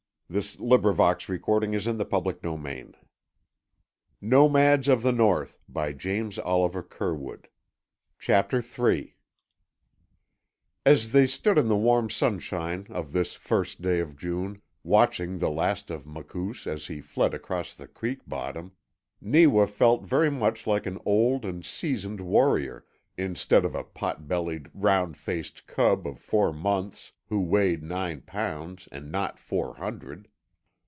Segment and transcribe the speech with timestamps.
[0.31, 1.63] Therefore, he was whipped.
[1.65, 2.93] And with excited little squeaks of joy
[4.21, 7.41] Neewa ran to his mother.
[8.17, 9.17] CHAPTER THREE
[10.85, 15.49] As they stood in the warm sunshine of this first day of June, watching the
[15.49, 18.71] last of Makoos as he fled across the creek bottom,
[19.19, 22.85] Neewa felt very much like an old and seasoned warrior
[23.17, 28.87] instead of a pot bellied, round faced cub of four months who weighed nine pounds
[28.91, 30.27] and not four hundred.